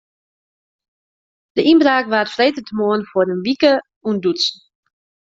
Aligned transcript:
De 1.55 1.61
ynbraak 1.71 2.05
waard 2.11 2.33
freedtemoarn 2.35 3.07
foar 3.11 3.29
in 3.33 3.43
wike 3.47 3.73
ûntdutsen. 4.09 4.57